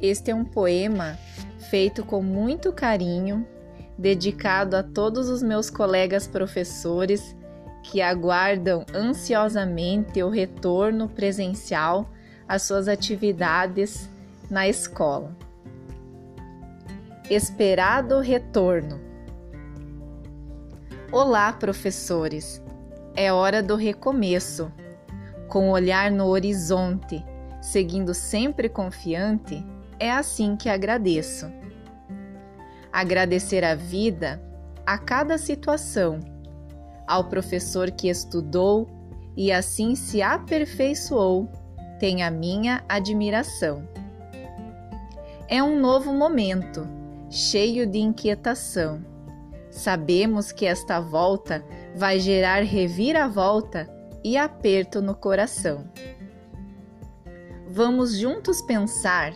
[0.00, 1.18] Este é um poema
[1.68, 3.46] feito com muito carinho,
[3.98, 7.36] dedicado a todos os meus colegas professores
[7.82, 12.08] que aguardam ansiosamente o retorno presencial
[12.48, 14.08] às suas atividades
[14.50, 15.36] na escola.
[17.28, 18.98] Esperado retorno.
[21.12, 22.62] Olá, professores!
[23.14, 24.72] É hora do recomeço.
[25.46, 27.22] Com o olhar no horizonte,
[27.60, 29.62] seguindo sempre confiante,
[30.00, 31.52] é assim que agradeço.
[32.90, 34.42] Agradecer a vida,
[34.86, 36.18] a cada situação,
[37.06, 38.88] ao professor que estudou
[39.36, 41.48] e assim se aperfeiçoou,
[42.00, 43.86] tem a minha admiração.
[45.46, 46.88] É um novo momento,
[47.28, 49.04] cheio de inquietação.
[49.70, 53.88] Sabemos que esta volta vai gerar reviravolta
[54.24, 55.84] e aperto no coração.
[57.68, 59.32] Vamos juntos pensar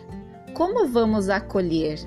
[0.55, 1.99] como vamos acolher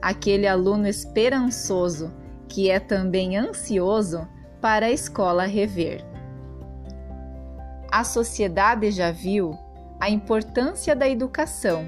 [0.00, 2.12] aquele aluno esperançoso
[2.46, 4.28] que é também ansioso
[4.60, 6.04] para a escola rever.
[7.90, 9.58] A sociedade já viu
[9.98, 11.86] a importância da educação,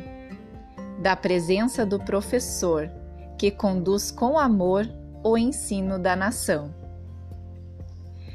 [1.03, 2.91] da presença do professor,
[3.39, 4.89] que conduz com amor
[5.23, 6.75] o ensino da nação.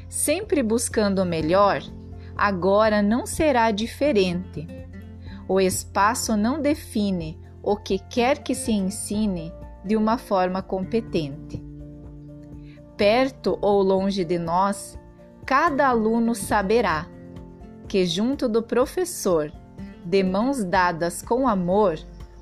[0.08, 1.82] Sempre buscando o melhor,
[2.36, 4.68] agora não será diferente.
[5.48, 9.52] O espaço não define o que quer que se ensine
[9.84, 11.60] de uma forma competente.
[12.96, 14.96] Perto ou longe de nós,
[15.44, 17.08] cada aluno saberá
[17.88, 19.52] que, junto do professor,
[20.04, 21.98] de mãos dadas com amor,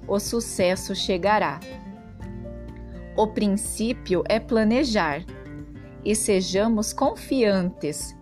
[0.07, 1.59] o sucesso chegará.
[3.17, 5.25] O princípio é planejar
[6.05, 8.15] e sejamos confiantes,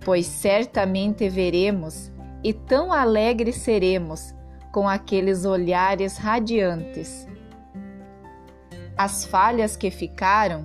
[0.00, 2.12] pois certamente veremos
[2.44, 4.34] e tão alegres seremos
[4.72, 7.28] com aqueles olhares radiantes.
[8.96, 10.64] As falhas que ficaram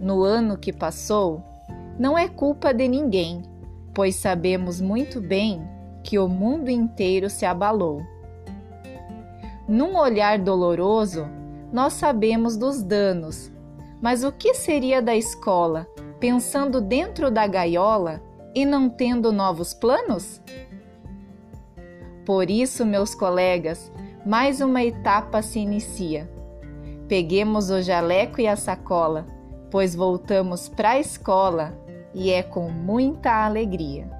[0.00, 1.42] no ano que passou
[1.98, 3.42] não é culpa de ninguém,
[3.92, 5.60] pois sabemos muito bem
[6.04, 8.00] que o mundo inteiro se abalou.
[9.66, 11.26] Num olhar doloroso,
[11.72, 13.52] nós sabemos dos danos,
[14.00, 15.86] mas o que seria da escola
[16.20, 18.22] pensando dentro da gaiola
[18.54, 20.40] e não tendo novos planos?
[22.28, 23.90] Por isso, meus colegas,
[24.26, 26.30] mais uma etapa se inicia.
[27.08, 29.24] Peguemos o jaleco e a sacola,
[29.70, 31.72] pois voltamos para a escola
[32.12, 34.17] e é com muita alegria.